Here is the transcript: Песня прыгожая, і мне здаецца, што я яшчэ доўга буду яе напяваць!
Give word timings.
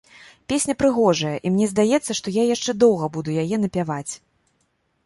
Песня 0.53 0.75
прыгожая, 0.79 1.33
і 1.47 1.51
мне 1.57 1.67
здаецца, 1.75 2.11
што 2.21 2.35
я 2.41 2.49
яшчэ 2.55 2.71
доўга 2.87 3.13
буду 3.19 3.29
яе 3.45 3.57
напяваць! 3.69 4.13